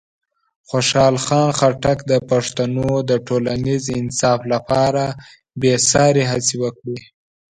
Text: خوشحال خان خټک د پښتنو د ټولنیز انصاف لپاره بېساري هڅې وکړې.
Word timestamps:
خوشحال 0.69 1.15
خان 1.25 1.49
خټک 1.57 1.99
د 2.11 2.13
پښتنو 2.29 2.89
د 3.09 3.11
ټولنیز 3.27 3.83
انصاف 3.99 4.39
لپاره 4.53 5.03
بېساري 5.61 6.23
هڅې 6.31 6.55
وکړې. 6.63 6.99